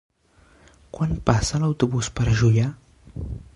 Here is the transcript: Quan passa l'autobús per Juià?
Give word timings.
Quan 0.97 1.13
passa 1.31 1.61
l'autobús 1.65 2.11
per 2.21 2.27
Juià? 2.43 2.67